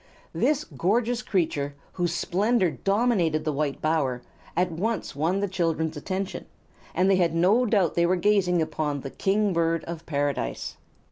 [0.33, 4.23] This gorgeous creature, whose splendor dominated the white bower,
[4.57, 6.47] at once won the children's attention,
[6.95, 10.77] and they had no doubt they were gazing upon the King Bird of Paradise.